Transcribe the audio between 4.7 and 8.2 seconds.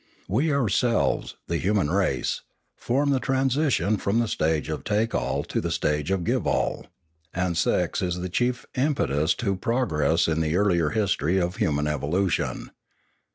take all to the stage of give all. And sex is